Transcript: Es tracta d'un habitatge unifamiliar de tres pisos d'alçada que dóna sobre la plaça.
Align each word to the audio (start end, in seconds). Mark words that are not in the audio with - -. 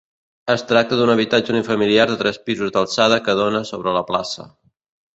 Es 0.53 0.63
tracta 0.71 0.97
d'un 1.01 1.11
habitatge 1.15 1.53
unifamiliar 1.55 2.07
de 2.13 2.17
tres 2.23 2.41
pisos 2.49 2.75
d'alçada 2.79 3.23
que 3.29 3.39
dóna 3.45 3.65
sobre 3.75 3.99
la 4.01 4.07
plaça. 4.13 4.53